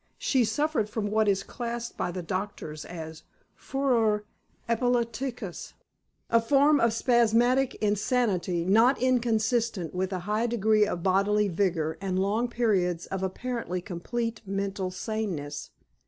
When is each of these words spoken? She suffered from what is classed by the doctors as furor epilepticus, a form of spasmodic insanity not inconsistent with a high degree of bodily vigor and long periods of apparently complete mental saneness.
She 0.17 0.43
suffered 0.43 0.89
from 0.89 1.11
what 1.11 1.27
is 1.27 1.43
classed 1.43 1.95
by 1.95 2.09
the 2.09 2.23
doctors 2.23 2.85
as 2.85 3.21
furor 3.55 4.25
epilepticus, 4.67 5.75
a 6.31 6.41
form 6.41 6.79
of 6.79 6.91
spasmodic 6.91 7.75
insanity 7.75 8.65
not 8.65 8.99
inconsistent 8.99 9.93
with 9.93 10.11
a 10.11 10.21
high 10.25 10.47
degree 10.47 10.87
of 10.87 11.03
bodily 11.03 11.49
vigor 11.49 11.99
and 12.01 12.17
long 12.17 12.47
periods 12.47 13.05
of 13.05 13.21
apparently 13.21 13.79
complete 13.79 14.41
mental 14.43 14.89
saneness. 14.89 15.69